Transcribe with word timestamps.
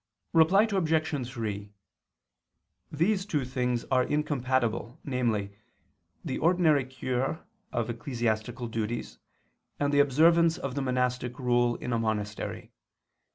Reply 0.33 0.63
Obj. 0.63 1.27
3: 1.29 1.71
These 2.91 3.25
two 3.27 3.45
things 3.45 3.85
are 3.91 4.03
incompatible, 4.03 4.97
namely, 5.03 5.51
the 6.25 6.39
ordinary 6.39 6.85
cure 6.85 7.45
of 7.71 7.87
ecclesiastical 7.87 8.67
duties, 8.67 9.19
and 9.79 9.93
the 9.93 9.99
observance 9.99 10.57
of 10.57 10.73
the 10.73 10.81
monastic 10.81 11.37
rule 11.37 11.75
in 11.75 11.93
a 11.93 11.99
monastery. 11.99 12.71